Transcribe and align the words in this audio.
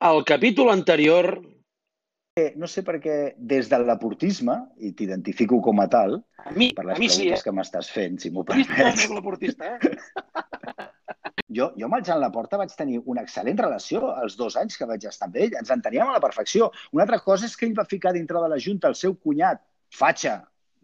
Al 0.00 0.24
capítol 0.24 0.70
anterior... 0.72 1.42
No 2.56 2.64
sé 2.70 2.80
per 2.86 2.94
què, 3.04 3.14
des 3.36 3.66
del 3.68 3.82
laportisme, 3.84 4.54
i 4.80 4.94
t'identifico 4.96 5.58
com 5.60 5.82
a 5.82 5.84
tal, 5.92 6.14
A 6.40 6.54
mi, 6.56 6.70
per 6.72 6.86
les 6.88 6.96
a 6.96 7.00
mi 7.02 7.08
sí, 7.10 7.26
preguntes 7.26 7.42
eh? 7.42 7.44
que 7.44 7.52
m'estàs 7.52 7.90
fent, 7.92 8.16
si 8.22 8.30
m'ho 8.32 8.46
permets. 8.48 9.02
soc 9.02 9.12
laportista, 9.18 9.74
eh? 9.76 9.90
Jo, 11.50 11.72
jo 11.74 11.88
amb 11.88 11.96
el 11.96 12.04
Jan 12.06 12.20
Laporta 12.22 12.60
vaig 12.60 12.70
tenir 12.78 13.00
una 13.10 13.24
excel·lent 13.26 13.58
relació 13.58 14.12
els 14.22 14.36
dos 14.38 14.54
anys 14.60 14.78
que 14.78 14.86
vaig 14.86 15.04
estar 15.10 15.26
amb 15.26 15.36
ell. 15.42 15.56
Ens 15.58 15.72
enteníem 15.74 16.06
a 16.06 16.14
la 16.14 16.22
perfecció. 16.22 16.70
Una 16.94 17.02
altra 17.02 17.18
cosa 17.24 17.48
és 17.48 17.56
que 17.58 17.66
ell 17.66 17.74
va 17.76 17.84
ficar 17.90 18.12
dintre 18.14 18.38
de 18.38 18.50
la 18.52 18.58
Junta 18.62 18.88
el 18.88 18.94
seu 18.94 19.16
cunyat, 19.18 19.58
Fatxa, 19.90 20.36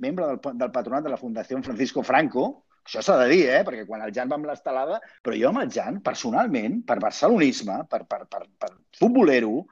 membre 0.02 0.26
del, 0.32 0.40
del 0.58 0.72
patronat 0.74 1.06
de 1.06 1.12
la 1.12 1.20
Fundació 1.20 1.62
Francisco 1.62 2.02
Franco, 2.02 2.48
això 2.86 3.02
s'ha 3.04 3.18
de 3.22 3.30
dir, 3.32 3.44
eh? 3.52 3.62
perquè 3.66 3.86
quan 3.88 4.04
el 4.06 4.14
Jan 4.16 4.30
va 4.32 4.38
amb 4.40 4.48
l'estelada... 4.48 5.00
Però 5.26 5.36
jo 5.38 5.50
amb 5.50 5.64
el 5.64 5.72
Jan, 5.74 6.00
personalment, 6.06 6.80
per 6.86 7.00
barcelonisme, 7.02 7.82
per, 7.90 8.04
per, 8.10 8.24
per, 8.30 8.44
per 8.62 8.70
futbolero, 8.96 9.64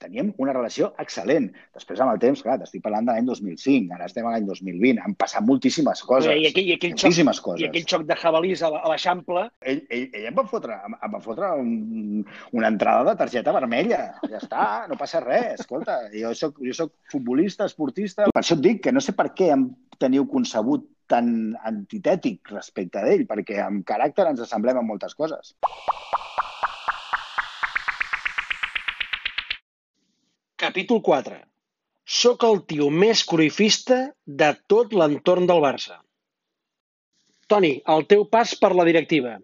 teníem 0.00 0.32
una 0.42 0.54
relació 0.54 0.90
excel·lent. 1.02 1.48
Després, 1.74 2.00
amb 2.02 2.12
el 2.12 2.20
temps, 2.22 2.42
clar, 2.44 2.56
t'estic 2.60 2.82
parlant 2.84 3.08
de 3.08 3.14
l'any 3.14 3.28
2005, 3.28 3.94
ara 3.96 4.08
estem 4.08 4.26
a 4.26 4.34
l'any 4.34 4.46
2020, 4.48 5.00
han 5.02 5.14
passat 5.18 5.44
moltíssimes 5.46 6.02
coses. 6.06 6.32
I 6.32 6.50
aquell, 6.50 6.68
i 6.68 6.76
aquell 6.76 6.94
xoc, 6.94 7.06
moltíssimes 7.08 7.40
coses. 7.44 7.64
I 7.64 7.68
aquell 7.70 7.86
xoc 7.92 8.06
de 8.08 8.18
jabalís 8.20 8.64
a 8.66 8.72
l'Eixample, 8.74 9.46
Ell, 9.66 9.82
ell, 9.90 10.04
ell 10.20 10.28
em 10.30 10.36
va 10.36 10.46
fotre, 10.50 10.76
em, 10.88 10.98
em 11.06 11.14
va 11.16 11.22
fotre 11.24 11.52
un, 11.60 12.26
una 12.56 12.72
entrada 12.72 13.06
de 13.10 13.16
targeta 13.22 13.54
vermella. 13.56 14.02
Ja 14.26 14.40
està, 14.42 14.66
no 14.90 14.98
passa 15.00 15.22
res. 15.24 15.64
Escolta, 15.64 15.98
jo 16.14 16.34
soc, 16.38 16.60
jo 16.62 16.76
soc 16.76 16.92
futbolista, 17.12 17.68
esportista. 17.70 18.30
Per 18.32 18.42
això 18.42 18.58
et 18.58 18.64
dic 18.64 18.84
que 18.86 18.94
no 18.94 19.02
sé 19.04 19.16
per 19.16 19.30
què 19.36 19.50
em 19.54 19.70
teniu 20.02 20.28
concebut 20.28 20.84
tan 21.10 21.54
antitètic 21.68 22.52
respecte 22.54 23.02
d'ell, 23.04 23.26
perquè 23.30 23.62
amb 23.64 23.86
caràcter 23.86 24.28
ens 24.30 24.42
assemblem 24.46 24.82
en 24.82 24.88
moltes 24.88 25.14
coses. 25.14 25.54
capítol 30.66 31.02
4. 31.02 31.36
Soc 32.06 32.44
el 32.46 32.62
tio 32.70 32.88
més 32.90 33.22
cruifista 33.26 33.98
de 34.42 34.50
tot 34.70 34.94
l'entorn 34.94 35.46
del 35.48 35.62
Barça. 35.62 35.98
Toni, 37.50 37.76
el 37.94 38.06
teu 38.10 38.24
pas 38.30 38.54
per 38.58 38.72
la 38.74 38.86
directiva. 38.86 39.36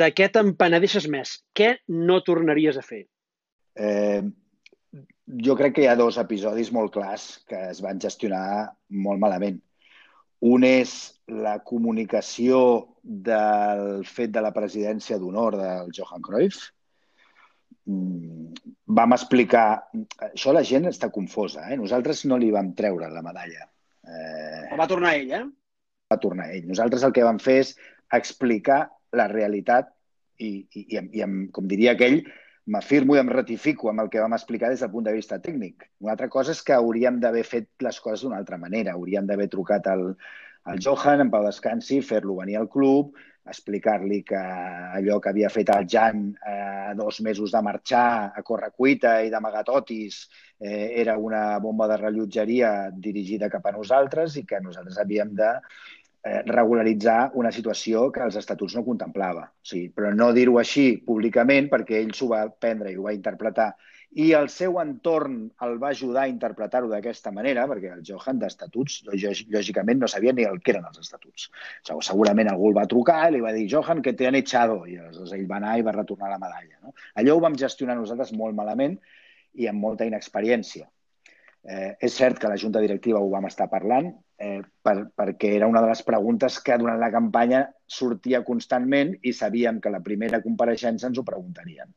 De 0.00 0.08
què 0.14 0.28
t'empenedeixes 0.32 1.06
més? 1.10 1.36
Què 1.54 1.76
no 2.08 2.20
tornaries 2.26 2.78
a 2.78 2.84
fer? 2.86 3.04
Eh, 3.74 4.22
jo 5.46 5.56
crec 5.58 5.76
que 5.76 5.84
hi 5.84 5.88
ha 5.90 5.98
dos 5.98 6.18
episodis 6.22 6.70
molt 6.74 6.94
clars 6.94 7.26
que 7.50 7.62
es 7.72 7.82
van 7.82 8.02
gestionar 8.02 8.46
molt 9.06 9.22
malament. 9.22 9.58
Un 10.44 10.64
és 10.68 10.90
la 11.32 11.58
comunicació 11.64 12.58
del 13.02 14.04
fet 14.04 14.30
de 14.34 14.42
la 14.44 14.52
presidència 14.52 15.16
d'honor 15.18 15.56
del 15.56 15.92
Johan 15.96 16.22
Cruyff. 16.22 16.68
Mm, 17.86 18.52
Vam 18.86 19.14
explicar... 19.16 19.66
Això 20.28 20.52
la 20.54 20.62
gent 20.66 20.86
està 20.90 21.08
confosa. 21.14 21.64
Eh? 21.72 21.78
Nosaltres 21.80 22.24
no 22.28 22.36
li 22.38 22.50
vam 22.54 22.72
treure 22.78 23.08
la 23.10 23.22
medalla. 23.24 23.66
Eh, 24.06 24.76
Va 24.78 24.86
tornar 24.90 25.14
ell, 25.16 25.32
eh? 25.32 25.44
va 26.12 26.18
tornar 26.22 26.50
ell. 26.54 26.66
Nosaltres 26.68 27.02
el 27.02 27.14
que 27.16 27.24
vam 27.26 27.38
fer 27.42 27.56
és 27.64 27.72
explicar 28.14 28.84
la 29.18 29.26
realitat 29.32 29.88
i, 30.38 30.50
i, 30.70 30.84
i, 30.92 30.98
amb- 31.00 31.14
i 31.16 31.22
amb, 31.24 31.48
com 31.50 31.66
diria 31.66 31.96
aquell, 31.96 32.20
m'afirmo 32.66 33.14
i 33.14 33.20
em 33.22 33.28
ratifico 33.30 33.90
amb 33.90 34.02
el 34.02 34.10
que 34.10 34.22
vam 34.22 34.34
explicar 34.34 34.72
des 34.72 34.82
del 34.82 34.90
punt 34.90 35.06
de 35.06 35.14
vista 35.14 35.38
tècnic. 35.42 35.86
Una 36.02 36.16
altra 36.16 36.28
cosa 36.32 36.52
és 36.56 36.62
que 36.66 36.74
hauríem 36.74 37.20
d'haver 37.22 37.44
fet 37.46 37.70
les 37.86 38.00
coses 38.02 38.24
d'una 38.24 38.40
altra 38.42 38.58
manera. 38.58 38.96
Hauríem 38.96 39.26
d'haver 39.28 39.48
trucat 39.52 39.86
al, 39.92 40.08
al 40.66 40.82
Johan, 40.82 41.22
en 41.22 41.30
Pau 41.30 41.46
Descansi, 41.46 42.00
fer-lo 42.02 42.40
venir 42.40 42.58
al 42.58 42.68
club, 42.68 43.14
explicar-li 43.46 44.22
que 44.26 44.38
allò 44.38 45.20
que 45.22 45.30
havia 45.30 45.50
fet 45.52 45.70
el 45.70 45.86
Jan 45.90 46.24
eh, 46.34 46.94
dos 46.98 47.20
mesos 47.22 47.52
de 47.54 47.62
marxar 47.62 48.32
a 48.34 48.42
correcuita 48.42 49.20
i 49.22 49.30
d'amagatotis 49.30 50.18
eh, 50.58 50.98
era 51.02 51.16
una 51.18 51.58
bomba 51.62 51.86
de 51.86 52.00
rellotgeria 52.00 52.90
dirigida 52.90 53.50
cap 53.52 53.66
a 53.66 53.76
nosaltres 53.76 54.36
i 54.40 54.44
que 54.48 54.60
nosaltres 54.64 54.98
havíem 54.98 55.34
de 55.38 55.52
regularitzar 56.46 57.32
una 57.38 57.52
situació 57.54 58.08
que 58.12 58.24
els 58.26 58.36
estatuts 58.40 58.74
no 58.76 58.84
contemplava. 58.86 59.44
O 59.46 59.66
sigui, 59.70 59.90
però 59.94 60.12
no 60.14 60.32
dir-ho 60.34 60.58
així 60.58 60.96
públicament 61.06 61.68
perquè 61.72 62.00
ell 62.02 62.14
s'ho 62.16 62.30
va 62.32 62.46
prendre 62.50 62.90
i 62.92 62.96
ho 62.96 63.04
va 63.06 63.14
interpretar 63.16 63.74
i 64.16 64.30
el 64.32 64.46
seu 64.48 64.78
entorn 64.80 65.50
el 65.66 65.74
va 65.82 65.90
ajudar 65.92 66.22
a 66.24 66.30
interpretar-ho 66.30 66.88
d'aquesta 66.88 67.32
manera, 67.34 67.66
perquè 67.68 67.90
el 67.92 68.04
Johan 68.06 68.38
d'estatuts, 68.40 69.02
lògi- 69.10 69.44
lògicament, 69.52 69.98
no 70.00 70.08
sabia 70.08 70.32
ni 70.32 70.46
el 70.48 70.62
que 70.62 70.72
eren 70.72 70.86
els 70.88 71.02
estatuts. 71.02 71.50
Segur- 71.84 72.04
Segurament 72.06 72.48
algú 72.48 72.70
el 72.70 72.78
va 72.78 72.86
trucar 72.88 73.28
i 73.28 73.34
li 73.34 73.42
va 73.44 73.52
dir 73.52 73.66
Johan, 73.68 74.00
que 74.00 74.14
te 74.14 74.26
han 74.26 74.38
echado, 74.38 74.86
i 74.86 74.96
aleshores 74.96 75.32
ell 75.36 75.46
va 75.50 75.58
anar 75.58 75.78
i 75.78 75.82
va 75.82 75.92
retornar 75.92 76.30
la 76.30 76.38
medalla. 76.38 76.78
No? 76.82 76.94
Allò 77.14 77.36
ho 77.36 77.40
vam 77.44 77.58
gestionar 77.60 77.96
nosaltres 77.98 78.32
molt 78.32 78.56
malament 78.56 78.96
i 79.54 79.66
amb 79.66 79.80
molta 79.84 80.06
inexperiència. 80.08 80.88
Eh, 81.68 81.96
és 82.00 82.14
cert 82.14 82.38
que 82.38 82.48
la 82.48 82.56
Junta 82.56 82.80
Directiva 82.80 83.20
ho 83.20 83.28
vam 83.28 83.44
estar 83.50 83.68
parlant, 83.68 84.14
eh, 84.38 84.60
per, 84.82 84.96
perquè 85.16 85.54
era 85.56 85.68
una 85.70 85.82
de 85.82 85.90
les 85.90 86.02
preguntes 86.06 86.58
que 86.64 86.76
durant 86.78 87.00
la 87.00 87.10
campanya 87.12 87.64
sortia 87.86 88.42
constantment 88.44 89.14
i 89.22 89.32
sabíem 89.32 89.80
que 89.80 89.92
la 89.92 90.02
primera 90.04 90.42
compareixença 90.44 91.08
ens 91.10 91.18
ho 91.18 91.24
preguntarien. 91.26 91.92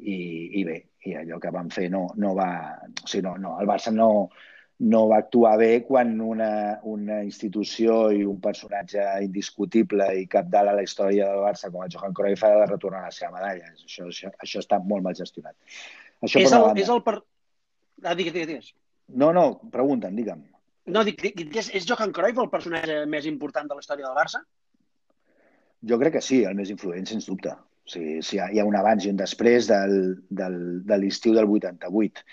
I, 0.00 0.16
i 0.60 0.64
bé, 0.64 0.78
i 1.04 1.16
allò 1.20 1.40
que 1.40 1.52
vam 1.52 1.68
fer 1.72 1.90
no, 1.92 2.06
no 2.16 2.34
va... 2.36 2.50
O 2.88 3.08
sigui, 3.08 3.26
no, 3.26 3.36
no, 3.40 3.56
el 3.60 3.68
Barça 3.68 3.92
no, 3.92 4.30
no 4.80 5.00
va 5.10 5.18
actuar 5.20 5.56
bé 5.60 5.82
quan 5.84 6.14
una, 6.24 6.80
una 6.88 7.20
institució 7.24 7.98
i 8.16 8.22
un 8.24 8.38
personatge 8.40 9.04
indiscutible 9.24 10.06
i 10.16 10.28
capdalt 10.30 10.72
a 10.72 10.76
la 10.78 10.84
història 10.86 11.28
del 11.28 11.44
Barça 11.44 11.72
com 11.72 11.84
el 11.84 11.92
Johan 11.92 12.16
Cruyff 12.16 12.46
ha 12.48 12.54
de 12.62 12.70
retornar 12.70 13.02
la 13.08 13.12
seva 13.12 13.34
medalla. 13.36 13.74
Això, 13.76 14.08
això, 14.08 14.32
això 14.40 14.64
està 14.64 14.80
molt 14.80 15.04
mal 15.04 15.16
gestionat. 15.18 15.56
Això 16.24 16.40
És 16.40 16.56
el, 16.56 16.70
és 16.80 16.92
el 16.92 17.04
per... 17.04 17.18
Ah, 18.00 18.16
digues, 18.16 18.32
digues, 18.32 18.48
digues. 18.48 18.72
No, 19.20 19.34
no, 19.36 19.44
pregunta'm, 19.72 20.16
digue'm. 20.16 20.46
No, 20.88 21.02
dic, 21.04 21.20
dic, 21.20 21.42
és, 21.56 21.68
és 21.76 21.86
Johan 21.86 22.12
Cruyff 22.16 22.40
el 22.40 22.50
personatge 22.52 23.02
més 23.10 23.26
important 23.28 23.68
de 23.68 23.76
la 23.76 23.84
història 23.84 24.06
del 24.06 24.16
Barça? 24.16 24.40
Jo 25.90 25.98
crec 26.00 26.16
que 26.16 26.24
sí, 26.24 26.42
el 26.44 26.56
més 26.56 26.72
influent, 26.72 27.06
sens 27.08 27.28
dubte. 27.28 27.52
O 27.52 27.92
sigui, 27.92 28.20
sí, 28.24 28.38
hi 28.40 28.60
ha 28.60 28.66
un 28.68 28.76
abans 28.78 29.04
i 29.04 29.12
un 29.12 29.20
després 29.20 29.68
del, 29.70 29.94
del, 30.40 30.56
de 30.88 30.98
l'estiu 31.00 31.36
del 31.36 31.48
88. 31.48 32.24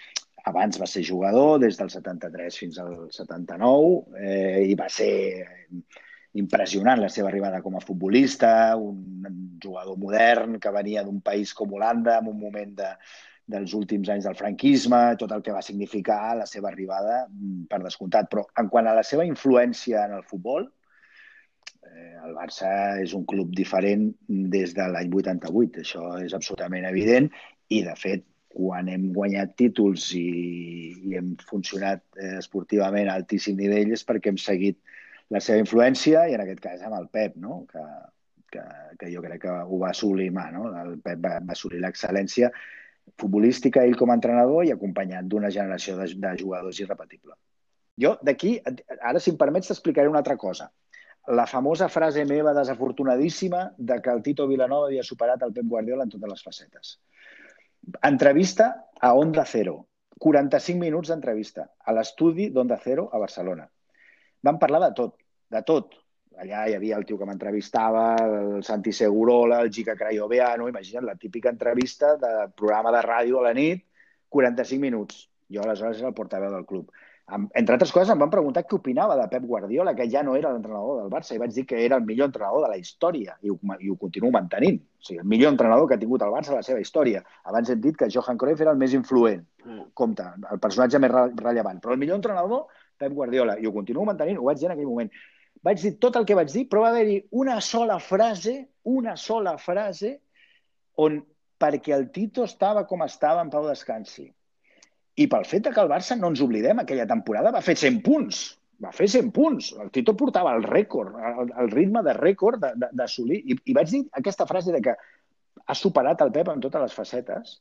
Abans 0.47 0.79
va 0.79 0.87
ser 0.87 1.03
jugador 1.03 1.59
des 1.63 1.79
del 1.79 1.91
73 1.91 2.59
fins 2.63 2.79
al 2.79 2.93
79 3.11 4.19
eh, 4.23 4.63
i 4.71 4.75
va 4.79 4.87
ser 4.91 5.11
impressionant 6.39 7.01
la 7.01 7.09
seva 7.11 7.31
arribada 7.31 7.63
com 7.65 7.75
a 7.75 7.83
futbolista, 7.83 8.51
un 8.77 9.57
jugador 9.63 9.97
modern 9.99 10.59
que 10.61 10.71
venia 10.75 11.03
d'un 11.03 11.19
país 11.25 11.53
com 11.57 11.73
Holanda 11.73 12.19
en 12.21 12.29
un 12.31 12.37
moment 12.39 12.75
de, 12.77 12.91
dels 13.47 13.73
últims 13.73 14.09
anys 14.11 14.27
del 14.27 14.35
franquisme, 14.35 15.01
tot 15.19 15.31
el 15.31 15.43
que 15.43 15.55
va 15.55 15.63
significar 15.63 16.35
la 16.35 16.45
seva 16.49 16.69
arribada, 16.69 17.25
mm, 17.29 17.67
per 17.71 17.79
descomptat. 17.83 18.29
Però 18.29 18.43
en 18.59 18.69
quant 18.69 18.87
a 18.87 18.95
la 18.95 19.03
seva 19.03 19.25
influència 19.25 20.05
en 20.05 20.17
el 20.19 20.23
futbol, 20.23 20.67
eh, 21.87 22.15
el 22.25 22.35
Barça 22.35 23.01
és 23.01 23.13
un 23.13 23.25
club 23.25 23.55
diferent 23.55 24.09
des 24.27 24.73
de 24.73 24.87
l'any 24.87 25.13
88, 25.13 25.79
això 25.79 26.17
és 26.23 26.33
absolutament 26.33 26.85
evident, 26.85 27.31
i 27.69 27.83
de 27.83 27.95
fet, 27.95 28.25
quan 28.57 28.89
hem 28.89 29.11
guanyat 29.13 29.55
títols 29.55 30.11
i, 30.17 30.27
i 31.07 31.15
hem 31.15 31.35
funcionat 31.49 32.01
eh, 32.17 32.37
esportivament 32.41 33.07
a 33.07 33.17
altíssim 33.19 33.57
nivell 33.59 33.91
és 33.93 34.03
perquè 34.07 34.31
hem 34.33 34.39
seguit 34.41 34.79
la 35.29 35.39
seva 35.43 35.61
influència 35.61 36.25
i 36.27 36.33
en 36.33 36.41
aquest 36.41 36.63
cas 36.63 36.81
amb 36.81 36.97
el 36.97 37.07
Pep, 37.13 37.35
no? 37.35 37.65
que, 37.71 37.83
que, 38.51 38.63
que 38.99 39.11
jo 39.13 39.21
crec 39.21 39.43
que 39.43 39.53
ho 39.67 39.79
va 39.83 39.93
sublimar. 39.93 40.49
No? 40.55 40.71
El 40.81 40.97
Pep 41.03 41.21
va, 41.23 41.37
va 41.43 41.55
assolir 41.55 41.83
l'excel·lència 41.83 42.51
futbolística 43.19 43.83
ell 43.83 43.95
com 43.97 44.11
a 44.11 44.17
entrenador 44.17 44.65
i 44.65 44.73
acompanyat 44.73 45.27
d'una 45.29 45.51
generació 45.53 45.97
de, 45.97 46.09
de 46.13 46.33
jugadors 46.39 46.79
irrepetible. 46.83 47.35
Jo 47.97 48.17
d'aquí, 48.21 48.57
ara 49.01 49.19
si 49.19 49.31
em 49.33 49.37
permets 49.37 49.71
t'explicaré 49.71 50.09
una 50.09 50.21
altra 50.21 50.37
cosa. 50.37 50.69
La 51.27 51.47
famosa 51.47 51.89
frase 51.91 52.23
meva 52.25 52.53
desafortunadíssima 52.55 53.73
de 53.77 54.01
que 54.01 54.11
el 54.13 54.21
Tito 54.23 54.47
Vilanova 54.47 54.87
havia 54.87 55.03
superat 55.03 55.41
el 55.43 55.53
Pep 55.53 55.65
Guardiola 55.67 56.05
en 56.07 56.13
totes 56.13 56.31
les 56.31 56.43
facetes. 56.43 56.93
Entrevista 58.03 58.69
a 59.01 59.13
Onda 59.13 59.43
Cero. 59.45 59.87
45 60.17 60.79
minuts 60.81 61.11
d'entrevista 61.11 61.67
a 61.85 61.93
l'estudi 61.93 62.47
d'Onda 62.49 62.79
Cero 62.81 63.09
a 63.13 63.19
Barcelona. 63.21 63.67
Vam 64.43 64.57
parlar 64.57 64.79
de 64.87 64.93
tot, 64.97 65.17
de 65.51 65.61
tot. 65.67 65.93
Allà 66.37 66.67
hi 66.69 66.75
havia 66.77 66.97
el 66.99 67.05
tio 67.09 67.17
que 67.17 67.25
m'entrevistava, 67.25 68.03
el 68.21 68.63
Santi 68.63 68.91
Segurola, 68.93 69.61
el 69.63 69.71
Gica 69.73 69.95
Crayoveano, 69.97 70.67
imagina't 70.69 71.05
la 71.05 71.15
típica 71.15 71.49
entrevista 71.49 72.15
de 72.21 72.33
programa 72.55 72.91
de 72.93 73.01
ràdio 73.01 73.39
a 73.39 73.47
la 73.49 73.53
nit, 73.57 73.83
45 74.29 74.81
minuts. 74.81 75.23
Jo 75.49 75.63
aleshores 75.63 75.99
era 76.03 76.09
el 76.11 76.13
portaveu 76.13 76.51
del 76.53 76.65
club. 76.67 76.91
Entre 77.27 77.73
altres 77.75 77.91
coses, 77.91 78.09
em 78.13 78.19
van 78.21 78.29
preguntar 78.31 78.61
què 78.63 78.75
opinava 78.77 79.15
de 79.19 79.25
Pep 79.31 79.43
Guardiola, 79.43 79.91
que 79.95 80.05
ja 80.11 80.21
no 80.23 80.35
era 80.37 80.51
l'entrenador 80.53 81.01
del 81.01 81.09
Barça, 81.11 81.33
i 81.35 81.39
vaig 81.41 81.51
dir 81.55 81.65
que 81.67 81.81
era 81.83 81.97
el 81.99 82.05
millor 82.07 82.29
entrenador 82.29 82.63
de 82.63 82.69
la 82.71 82.77
història, 82.79 83.33
i 83.43 83.51
ho, 83.51 83.57
i 83.83 83.89
ho 83.91 83.97
continuo 83.99 84.29
mantenint. 84.31 84.77
O 85.01 85.03
sigui, 85.03 85.19
el 85.19 85.27
millor 85.27 85.51
entrenador 85.51 85.89
que 85.89 85.97
ha 85.97 85.99
tingut 85.99 86.23
el 86.23 86.31
Barça 86.31 86.53
a 86.53 86.59
la 86.61 86.63
seva 86.63 86.79
història. 86.79 87.23
Abans 87.43 87.69
hem 87.73 87.81
dit 87.83 87.97
que 87.99 88.07
Johan 88.13 88.37
Cruyff 88.39 88.61
era 88.63 88.71
el 88.71 88.79
més 88.79 88.93
influent, 88.95 89.43
compte, 89.93 90.23
el 90.51 90.61
personatge 90.63 91.01
més 91.03 91.11
re- 91.11 91.33
rellevant, 91.41 91.81
però 91.83 91.97
el 91.97 91.99
millor 91.99 92.15
entrenador, 92.21 92.67
Pep 92.97 93.11
Guardiola, 93.11 93.57
i 93.59 93.67
ho 93.67 93.73
continuo 93.75 94.05
mantenint, 94.07 94.39
ho 94.39 94.47
vaig 94.47 94.61
dir 94.61 94.69
en 94.71 94.77
aquell 94.77 94.87
moment. 94.87 95.11
Vaig 95.67 95.81
dir 95.83 95.97
tot 96.03 96.15
el 96.15 96.25
que 96.27 96.35
vaig 96.37 96.51
dir, 96.53 96.67
però 96.71 96.85
va 96.85 96.93
haver-hi 96.93 97.17
una 97.41 97.57
sola 97.61 97.97
frase, 97.99 98.55
una 98.87 99.17
sola 99.19 99.57
frase, 99.59 100.13
on 101.03 101.19
perquè 101.59 101.95
el 101.95 102.07
Tito 102.13 102.45
estava 102.45 102.85
com 102.87 103.03
estava 103.03 103.41
en 103.43 103.51
Pau 103.53 103.65
Descansi. 103.67 104.27
I 105.17 105.25
pel 105.31 105.47
fet 105.49 105.67
que 105.73 105.81
el 105.81 105.89
Barça, 105.89 106.15
no 106.17 106.29
ens 106.31 106.43
oblidem, 106.45 106.79
aquella 106.79 107.07
temporada 107.09 107.51
va 107.53 107.63
fer 107.65 107.75
100 107.75 107.99
punts. 108.05 108.41
Va 108.83 108.91
fer 108.93 109.07
100 109.09 109.31
punts. 109.33 109.71
El 109.81 109.89
Tito 109.93 110.13
portava 110.17 110.53
el 110.55 110.63
rècord, 110.67 111.17
el, 111.31 111.53
el 111.63 111.71
ritme 111.73 112.03
de 112.05 112.13
rècord 112.17 112.61
d'assolir. 112.93 113.41
I, 113.41 113.57
I 113.65 113.77
vaig 113.77 113.89
dir 113.93 114.03
aquesta 114.21 114.45
frase 114.49 114.75
de 114.75 114.83
que 114.85 114.93
ha 115.65 115.75
superat 115.75 116.21
el 116.21 116.31
Pep 116.35 116.51
en 116.53 116.61
totes 116.63 116.85
les 116.85 116.93
facetes, 116.93 117.57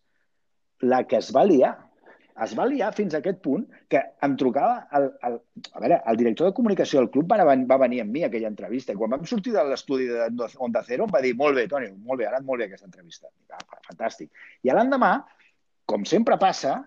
la 0.84 1.02
que 1.08 1.16
es 1.22 1.32
va 1.34 1.46
liar. 1.48 1.72
Es 2.44 2.52
va 2.58 2.66
liar 2.68 2.90
fins 2.92 3.14
a 3.14 3.20
aquest 3.22 3.38
punt 3.44 3.62
que 3.92 4.00
em 4.26 4.34
trucava 4.36 4.82
el, 4.98 5.06
el, 5.28 5.38
a 5.72 5.80
veure, 5.80 6.00
el 6.12 6.18
director 6.20 6.50
de 6.50 6.56
comunicació 6.56 7.00
del 7.00 7.08
club 7.14 7.30
va, 7.32 7.38
va 7.46 7.78
venir 7.80 8.02
amb 8.02 8.12
mi 8.12 8.24
a 8.24 8.28
aquella 8.28 8.50
entrevista 8.52 8.92
i 8.92 8.98
quan 9.00 9.14
vam 9.14 9.24
sortir 9.28 9.54
de 9.54 9.64
l'estudi 9.64 10.08
de 10.10 10.26
Onda 10.66 10.82
Cero 10.84 11.06
em 11.06 11.14
va 11.14 11.22
dir 11.24 11.32
molt 11.38 11.56
bé, 11.56 11.64
Toni, 11.70 11.88
molt 11.96 12.20
bé, 12.20 12.26
ha 12.26 12.34
anat 12.34 12.44
molt 12.44 12.60
bé 12.60 12.68
aquesta 12.68 12.90
entrevista. 12.90 13.32
Ah, 13.56 13.80
fantàstic. 13.88 14.28
I 14.66 14.74
l'endemà, 14.76 15.14
com 15.88 16.04
sempre 16.04 16.36
passa, 16.42 16.82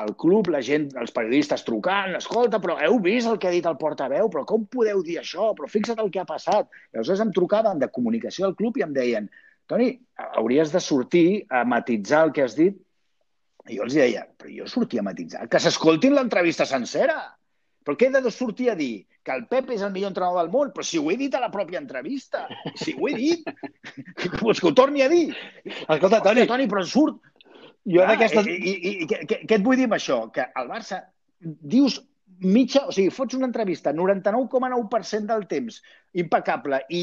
al 0.00 0.14
club, 0.16 0.48
la 0.48 0.62
gent, 0.64 0.88
els 1.00 1.12
periodistes 1.14 1.64
trucant, 1.66 2.14
escolta, 2.16 2.60
però 2.62 2.78
heu 2.80 2.98
vist 3.04 3.28
el 3.28 3.38
que 3.40 3.50
ha 3.50 3.54
dit 3.54 3.66
el 3.68 3.78
portaveu, 3.80 4.30
però 4.32 4.46
com 4.48 4.64
podeu 4.70 5.02
dir 5.06 5.18
això? 5.20 5.50
Però 5.56 5.68
fixa't 5.68 6.00
el 6.00 6.10
que 6.14 6.22
ha 6.22 6.28
passat. 6.28 6.70
I 6.90 7.00
aleshores 7.00 7.24
em 7.26 7.32
trucaven 7.36 7.82
de 7.82 7.90
comunicació 7.92 8.48
al 8.48 8.56
club 8.58 8.78
i 8.78 8.86
em 8.86 8.94
deien, 8.96 9.28
Toni, 9.70 9.90
hauries 10.40 10.72
de 10.74 10.80
sortir 10.82 11.26
a 11.46 11.62
matitzar 11.68 12.24
el 12.26 12.32
que 12.34 12.42
has 12.42 12.56
dit. 12.58 12.78
I 13.68 13.76
jo 13.76 13.84
els 13.86 13.96
deia, 13.98 14.24
però 14.38 14.50
jo 14.54 14.66
sortia 14.70 15.02
a 15.02 15.06
matitzar, 15.06 15.46
que 15.50 15.60
s'escoltin 15.60 16.16
l'entrevista 16.16 16.66
sencera. 16.68 17.18
Però 17.84 17.96
què 17.96 18.10
he 18.10 18.20
de 18.22 18.30
sortir 18.32 18.68
a 18.70 18.76
dir? 18.76 19.06
Que 19.24 19.32
el 19.32 19.46
Pep 19.48 19.70
és 19.72 19.82
el 19.84 19.92
millor 19.92 20.12
entrenador 20.12 20.42
del 20.42 20.52
món? 20.52 20.72
Però 20.74 20.84
si 20.84 21.00
ho 21.00 21.10
he 21.10 21.16
dit 21.20 21.34
a 21.34 21.40
la 21.40 21.48
pròpia 21.52 21.80
entrevista. 21.80 22.44
Si 22.76 22.92
ho 22.92 23.08
he 23.08 23.14
dit, 23.16 23.48
pues 24.40 24.60
que 24.60 24.68
ho 24.68 24.74
torni 24.76 25.04
a 25.04 25.08
dir. 25.08 25.30
Escolta, 25.64 26.20
Toni, 26.24 26.44
Toni 26.48 26.68
però 26.68 26.84
surt, 26.84 27.20
jo 27.88 28.04
ah, 28.04 28.12
d'aquesta... 28.12 28.44
I, 28.44 28.56
i, 28.56 28.92
i, 28.92 29.08
què, 29.08 29.42
què 29.48 29.58
et 29.58 29.64
vull 29.64 29.80
dir 29.80 29.88
amb 29.88 29.96
això? 29.96 30.22
Que 30.34 30.46
el 30.60 30.68
Barça, 30.68 31.02
dius 31.40 31.98
mitja, 32.40 32.86
o 32.88 32.92
sigui, 32.94 33.12
fots 33.12 33.36
una 33.36 33.48
entrevista 33.48 33.92
99,9% 33.96 35.28
del 35.28 35.46
temps 35.48 35.80
impecable 36.20 36.80
i 36.88 37.02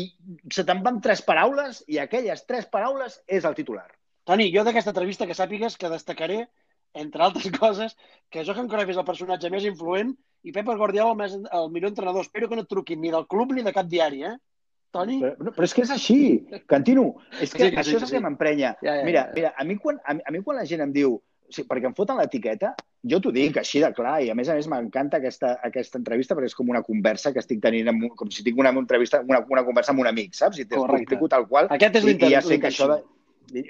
se 0.53 0.65
te'n 0.65 0.81
van 0.85 1.01
tres 1.01 1.21
paraules 1.25 1.83
i 1.87 1.99
aquelles 2.01 2.45
tres 2.49 2.69
paraules 2.73 3.19
és 3.27 3.45
el 3.45 3.57
titular. 3.57 3.87
Toni, 4.27 4.49
jo 4.51 4.65
d'aquesta 4.67 4.91
entrevista 4.91 5.27
que 5.27 5.37
sàpigues 5.37 5.77
que 5.79 5.91
destacaré, 5.91 6.41
entre 6.97 7.23
altres 7.23 7.47
coses, 7.61 7.95
que 8.29 8.43
Johan 8.43 8.67
Cruyff 8.67 8.91
és 8.91 8.99
el 8.99 9.07
personatge 9.07 9.51
més 9.53 9.67
influent 9.69 10.11
i 10.43 10.53
Pep 10.55 10.67
Guardiola 10.67 11.13
el, 11.13 11.19
més, 11.21 11.37
el 11.37 11.71
millor 11.71 11.93
entrenador. 11.93 12.27
Espero 12.27 12.49
que 12.49 12.59
no 12.59 12.65
et 12.65 12.71
truquin 12.71 12.99
ni 13.01 13.13
del 13.13 13.27
club 13.31 13.55
ni 13.55 13.63
de 13.63 13.73
cap 13.75 13.87
diari, 13.87 14.25
eh? 14.27 14.35
Toni? 14.95 15.19
Però, 15.23 15.53
però 15.55 15.67
és 15.67 15.73
que 15.75 15.83
és 15.83 15.93
així, 15.93 16.19
Cantino. 16.67 17.07
És 17.39 17.53
que, 17.53 17.67
sí, 17.67 17.71
que 17.71 17.81
això 17.83 17.95
sí, 17.95 18.01
és 18.01 18.05
el 18.07 18.13
que 18.17 18.23
m'emprenya. 18.23 18.75
Ja, 18.83 18.99
ja, 18.99 19.07
mira, 19.07 19.25
mira 19.35 19.55
a, 19.55 19.65
mi 19.67 19.79
quan, 19.79 19.99
a, 20.03 20.15
a 20.19 20.35
mi 20.35 20.43
quan 20.43 20.59
la 20.59 20.67
gent 20.67 20.83
em 20.85 20.93
diu 20.95 21.17
o 21.47 21.53
sigui, 21.55 21.67
perquè 21.69 21.87
em 21.87 21.95
foten 21.95 22.17
l'etiqueta, 22.19 22.73
jo 23.07 23.21
t'ho 23.23 23.31
dic 23.31 23.59
així 23.61 23.79
de 23.79 23.93
clar, 23.95 24.17
i 24.23 24.31
a 24.31 24.35
més 24.35 24.49
a 24.51 24.55
més 24.57 24.67
m'encanta 24.67 25.21
aquesta, 25.21 25.53
aquesta 25.63 25.99
entrevista 25.99 26.35
perquè 26.35 26.49
és 26.51 26.57
com 26.57 26.71
una 26.73 26.83
conversa 26.83 27.31
que 27.31 27.39
estic 27.39 27.61
tenint, 27.63 27.87
amb, 27.93 28.09
com 28.19 28.31
si 28.33 28.43
tinc 28.43 28.59
una 28.59 28.73
entrevista, 28.75 29.21
una, 29.23 29.39
una 29.47 29.63
conversa 29.63 29.93
amb 29.95 30.03
un 30.03 30.09
amic, 30.11 30.35
saps? 30.35 30.59
I 30.59 30.67
t'explico 30.67 31.29
tal 31.31 31.47
qual. 31.47 31.71
Aquest 31.71 32.01
és 32.01 32.07
l'interès. 32.09 32.33
I 32.33 32.35
ja 32.35 32.43
sé 32.43 32.59
que 32.59 32.67
això 32.67 32.89
de, 32.91 32.99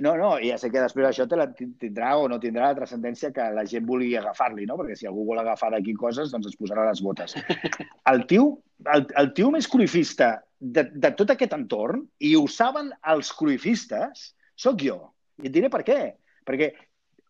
no, 0.01 0.15
no, 0.17 0.29
ja 0.41 0.57
sé 0.57 0.69
que 0.73 0.81
després 0.81 1.09
això 1.09 1.27
te 1.29 1.37
la, 1.39 1.47
tindrà 1.53 2.15
o 2.17 2.27
no 2.31 2.39
tindrà 2.41 2.71
la 2.71 2.77
transcendència 2.79 3.31
que 3.35 3.45
la 3.53 3.65
gent 3.69 3.85
vulgui 3.87 4.15
agafar-li, 4.17 4.65
no? 4.69 4.77
Perquè 4.79 4.97
si 4.97 5.09
algú 5.09 5.25
vol 5.27 5.41
agafar 5.41 5.69
d'aquí 5.73 5.93
coses, 5.97 6.31
doncs 6.33 6.49
es 6.51 6.57
posarà 6.59 6.87
les 6.87 7.03
botes. 7.05 7.37
El 8.11 8.25
tio, 8.29 8.49
el, 8.93 9.05
el 9.19 9.31
tio 9.37 9.51
més 9.53 9.67
cruifista 9.69 10.37
de, 10.59 10.87
de 10.93 11.11
tot 11.17 11.33
aquest 11.33 11.53
entorn, 11.57 12.05
i 12.23 12.33
ho 12.37 12.45
saben 12.49 12.91
els 13.13 13.31
cruifistes, 13.35 14.31
sóc 14.57 14.81
jo. 14.81 14.99
I 15.43 15.49
et 15.49 15.53
diré 15.53 15.69
per 15.73 15.83
què. 15.85 15.99
Perquè 16.47 16.71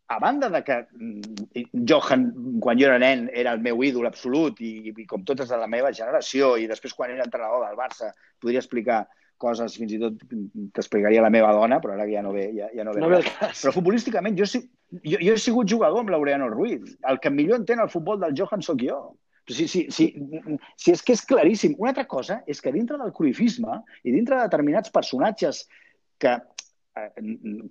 a 0.08 0.20
banda 0.20 0.50
de 0.50 0.64
que 0.64 0.78
mm, 0.88 1.84
Johan, 1.90 2.28
quan 2.64 2.80
jo 2.80 2.88
era 2.88 3.00
nen, 3.02 3.28
era 3.34 3.52
el 3.58 3.64
meu 3.64 3.84
ídol 3.84 4.08
absolut 4.08 4.62
i, 4.64 4.94
i 4.94 5.06
com 5.10 5.26
totes 5.28 5.52
de 5.52 5.60
la 5.60 5.68
meva 5.68 5.92
generació, 5.92 6.56
i 6.56 6.70
després 6.70 6.96
quan 6.96 7.12
era 7.12 7.26
entrenador 7.28 7.66
del 7.66 7.80
Barça 7.80 8.14
podria 8.40 8.64
explicar 8.64 9.04
coses, 9.42 9.78
fins 9.80 9.94
i 9.96 10.00
tot 10.02 10.18
t'explicaria 10.76 11.24
la 11.24 11.32
meva 11.34 11.54
dona, 11.56 11.80
però 11.84 11.96
ara 11.96 12.08
ja 12.10 12.24
no 12.26 12.34
ve, 12.36 12.50
ja, 12.56 12.72
ja 12.76 12.86
no 12.88 12.96
ve, 12.96 13.04
no 13.04 13.12
ve 13.14 13.22
Però 13.22 13.74
futbolísticament 13.76 14.38
jo, 14.40 14.48
jo, 14.50 15.22
jo 15.22 15.36
he 15.36 15.42
sigut 15.42 15.70
jugador 15.70 16.04
amb 16.04 16.12
Laureano 16.14 16.50
Ruiz. 16.54 16.98
El 17.08 17.22
que 17.24 17.32
millor 17.34 17.62
entén 17.62 17.82
el 17.84 17.92
futbol 17.94 18.20
del 18.22 18.36
Johan 18.38 18.66
sóc 18.66 18.84
jo. 18.84 19.00
Sí, 19.48 19.68
sí, 19.72 19.86
sí, 19.90 20.10
sí, 20.76 20.92
és 20.92 21.02
que 21.08 21.16
és 21.16 21.24
claríssim. 21.24 21.78
Una 21.80 21.94
altra 21.94 22.04
cosa 22.10 22.42
és 22.52 22.60
que 22.60 22.74
dintre 22.76 22.98
del 23.00 23.14
cruifisme 23.16 23.80
i 24.04 24.12
dintre 24.12 24.36
de 24.36 24.48
determinats 24.50 24.92
personatges 24.92 25.62
que 26.20 26.34
eh, 26.36 27.12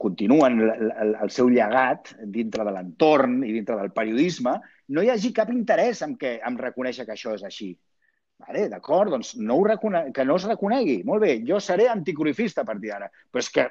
continuen 0.00 0.62
el, 0.64 0.86
el, 0.88 1.12
el 1.26 1.34
seu 1.34 1.50
llegat 1.52 2.14
dintre 2.32 2.64
de 2.64 2.72
l'entorn 2.72 3.42
i 3.44 3.52
dintre 3.52 3.76
del 3.76 3.92
periodisme, 3.92 4.56
no 4.88 5.04
hi 5.04 5.12
hagi 5.12 5.34
cap 5.36 5.52
interès 5.52 6.00
en, 6.06 6.16
que, 6.16 6.38
en 6.40 6.56
reconèixer 6.62 7.04
que 7.04 7.12
això 7.16 7.36
és 7.36 7.44
així. 7.44 7.74
Vale, 8.44 8.66
D'acord, 8.68 9.10
doncs 9.14 9.34
no 9.40 9.56
ho 9.56 9.76
que 10.12 10.24
no 10.24 10.36
es 10.36 10.44
reconegui. 10.44 11.02
Molt 11.08 11.22
bé, 11.24 11.36
jo 11.48 11.60
seré 11.60 11.88
anticruifista 11.88 12.62
a 12.62 12.68
partir 12.68 12.92
d'ara. 12.92 13.08
Però 13.32 13.42
és 13.42 13.50
que 13.50 13.68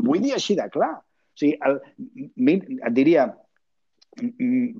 vull 0.00 0.22
dir 0.22 0.32
així 0.36 0.56
de 0.56 0.68
clar. 0.72 0.94
O 0.96 1.36
sigui, 1.36 1.58
el, 1.68 1.80
et 2.80 2.94
diria, 2.96 3.26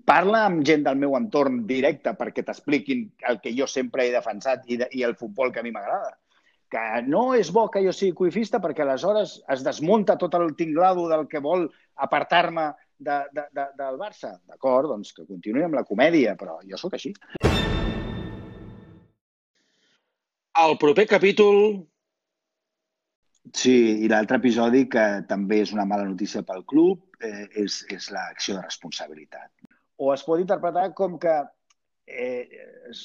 parla 0.09 0.47
amb 0.49 0.63
gent 0.65 0.87
del 0.87 0.97
meu 0.97 1.17
entorn 1.19 1.65
directe 1.69 2.15
perquè 2.17 2.45
t'expliquin 2.45 3.05
el 3.29 3.41
que 3.43 3.53
jo 3.57 3.69
sempre 3.69 4.07
he 4.07 4.15
defensat 4.15 4.65
i, 4.67 4.79
de, 4.81 4.89
i 4.97 5.05
el 5.05 5.17
futbol 5.21 5.53
que 5.53 5.61
a 5.61 5.67
mi 5.67 5.75
m'agrada. 5.75 6.17
Que 6.73 7.03
no 7.07 7.29
és 7.37 7.53
bo 7.53 7.69
que 7.71 7.85
jo 7.85 7.93
sigui 7.95 8.17
cuifista 8.17 8.59
perquè 8.65 8.83
aleshores 8.83 9.39
es 9.53 9.63
desmunta 9.63 10.17
tot 10.19 10.35
el 10.41 10.57
tinglado 10.57 11.07
del 11.13 11.29
que 11.29 11.45
vol 11.45 11.69
apartar-me 12.09 12.71
de, 12.99 13.21
de, 13.33 13.49
de, 13.53 13.71
del 13.77 14.01
Barça. 14.01 14.39
D'acord, 14.49 14.89
doncs 14.97 15.13
que 15.13 15.29
continuï 15.29 15.69
amb 15.69 15.77
la 15.77 15.85
comèdia, 15.85 16.35
però 16.41 16.63
jo 16.65 16.81
sóc 16.81 16.97
així. 16.97 17.13
El 20.57 20.79
proper 20.81 21.05
capítol 21.09 21.87
Sí, 23.55 24.03
i 24.03 24.09
l'altre 24.11 24.41
episodi, 24.41 24.87
que 24.91 25.03
també 25.29 25.61
és 25.63 25.71
una 25.75 25.85
mala 25.87 26.07
notícia 26.09 26.43
pel 26.43 26.65
club, 26.67 27.05
eh, 27.23 27.47
és, 27.63 27.77
és 27.95 28.09
l'acció 28.11 28.57
de 28.57 28.63
responsabilitat. 28.65 29.53
O 30.03 30.11
es 30.15 30.25
pot 30.27 30.41
interpretar 30.43 30.89
com 30.99 31.15
que, 31.23 31.35
eh, 32.07 32.49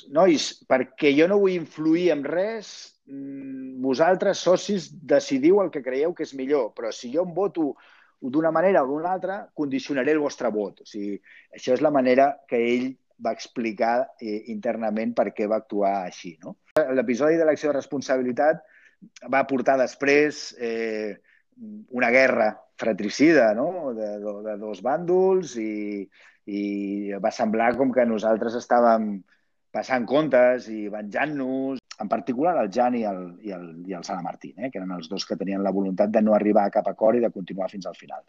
nois, 0.09 0.47
perquè 0.65 1.11
jo 1.13 1.27
no 1.29 1.37
vull 1.43 1.53
influir 1.53 2.09
en 2.15 2.23
res, 2.25 2.71
mm, 3.05 3.81
vosaltres, 3.85 4.41
socis, 4.41 4.89
decidiu 5.13 5.61
el 5.61 5.69
que 5.69 5.83
creieu 5.85 6.15
que 6.17 6.23
és 6.23 6.33
millor, 6.33 6.73
però 6.73 6.91
si 6.91 7.13
jo 7.13 7.21
em 7.27 7.33
voto 7.37 7.75
d'una 8.19 8.51
manera 8.51 8.83
o 8.83 8.87
d'una 8.87 9.13
altra, 9.13 9.37
condicionaré 9.53 10.11
el 10.11 10.25
vostre 10.25 10.49
vot. 10.49 10.81
O 10.81 10.85
sigui, 10.85 11.21
això 11.53 11.73
és 11.73 11.81
la 11.81 11.91
manera 11.91 12.41
que 12.47 12.57
ell 12.57 12.89
va 13.23 13.33
explicar 13.35 13.95
eh, 14.19 14.43
internament 14.53 15.13
per 15.17 15.29
què 15.35 15.47
va 15.49 15.61
actuar 15.61 15.93
així. 16.05 16.35
No? 16.43 16.55
L'episodi 16.97 17.39
de 17.39 17.47
l'acció 17.47 17.71
de 17.71 17.77
responsabilitat 17.79 18.63
va 19.33 19.45
portar 19.49 19.77
després 19.81 20.51
eh, 20.59 21.17
una 21.89 22.09
guerra 22.13 22.51
fratricida 22.81 23.51
no? 23.53 23.93
de, 23.93 24.15
de, 24.21 24.35
de 24.47 24.55
dos 24.61 24.81
bàndols 24.85 25.55
i, 25.61 26.07
i 26.49 26.63
va 27.21 27.33
semblar 27.33 27.75
com 27.77 27.93
que 27.93 28.07
nosaltres 28.09 28.57
estàvem 28.57 29.13
passant 29.71 30.05
comptes 30.09 30.67
i 30.71 30.87
venjant-nos, 30.91 31.79
en 32.01 32.09
particular 32.11 32.57
el 32.59 32.71
Jan 32.73 32.97
i 32.97 33.05
el, 33.07 33.21
i 33.45 33.53
el, 33.55 33.69
i 33.87 33.95
el 33.95 34.03
Sala 34.03 34.25
Martín, 34.25 34.57
eh? 34.57 34.71
que 34.71 34.81
eren 34.81 34.91
els 34.97 35.07
dos 35.11 35.25
que 35.27 35.37
tenien 35.39 35.63
la 35.63 35.71
voluntat 35.75 36.11
de 36.11 36.25
no 36.25 36.35
arribar 36.35 36.67
a 36.67 36.73
cap 36.73 36.89
acord 36.91 37.19
i 37.19 37.23
de 37.23 37.31
continuar 37.31 37.69
fins 37.71 37.87
al 37.87 37.95
final. 37.95 38.25